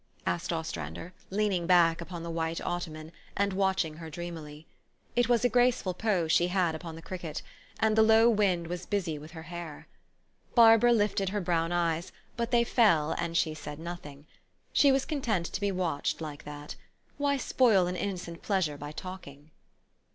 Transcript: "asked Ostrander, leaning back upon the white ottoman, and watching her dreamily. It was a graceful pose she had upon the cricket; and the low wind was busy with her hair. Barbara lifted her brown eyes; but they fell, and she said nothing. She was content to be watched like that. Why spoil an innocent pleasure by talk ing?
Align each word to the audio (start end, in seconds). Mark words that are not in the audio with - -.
"asked 0.25 0.51
Ostrander, 0.51 1.13
leaning 1.29 1.67
back 1.67 2.01
upon 2.01 2.23
the 2.23 2.31
white 2.31 2.59
ottoman, 2.61 3.11
and 3.37 3.53
watching 3.53 3.97
her 3.97 4.09
dreamily. 4.09 4.65
It 5.15 5.29
was 5.29 5.45
a 5.45 5.47
graceful 5.47 5.93
pose 5.93 6.31
she 6.31 6.47
had 6.47 6.73
upon 6.73 6.95
the 6.95 7.03
cricket; 7.03 7.43
and 7.79 7.95
the 7.95 8.01
low 8.01 8.27
wind 8.27 8.65
was 8.65 8.87
busy 8.87 9.19
with 9.19 9.29
her 9.33 9.43
hair. 9.43 9.87
Barbara 10.55 10.91
lifted 10.91 11.29
her 11.29 11.39
brown 11.39 11.71
eyes; 11.71 12.11
but 12.35 12.49
they 12.49 12.63
fell, 12.63 13.11
and 13.19 13.37
she 13.37 13.53
said 13.53 13.77
nothing. 13.77 14.25
She 14.73 14.91
was 14.91 15.05
content 15.05 15.45
to 15.53 15.61
be 15.61 15.71
watched 15.71 16.19
like 16.19 16.45
that. 16.45 16.75
Why 17.19 17.37
spoil 17.37 17.85
an 17.85 17.95
innocent 17.95 18.41
pleasure 18.41 18.77
by 18.79 18.93
talk 18.93 19.27
ing? 19.27 19.51